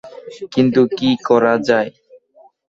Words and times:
কিন্তু 0.53 0.81
কি 0.97 1.09
করা 1.27 1.53
যায়? 1.67 1.89